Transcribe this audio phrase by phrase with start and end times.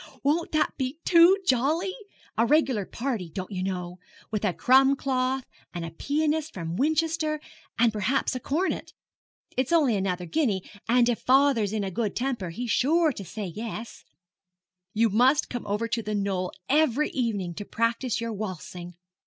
[0.23, 1.93] Won't that be too jolly?
[2.35, 3.99] A regular party, don't you know,
[4.31, 7.39] with a crumb cloth, and a pianiste from Winchester,
[7.77, 8.93] and perhaps a cornet.
[9.55, 13.45] It's only another guinea, and if father's in a good temper he's sure to say
[13.45, 14.03] yes.
[14.95, 18.95] You must come over to The Knoll every evening to practise your waltzing.